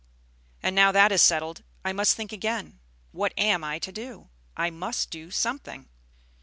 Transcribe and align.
And 0.63 0.75
now 0.75 0.91
that 0.93 1.11
is 1.11 1.21
settled, 1.21 1.63
I 1.85 1.93
must 1.93 2.15
think 2.15 2.31
again, 2.31 2.79
what 3.11 3.35
am 3.37 3.63
I 3.63 3.77
to 3.77 3.91
do? 3.91 4.29
I 4.57 4.71
must 4.71 5.11
do 5.11 5.29
something." 5.29 5.89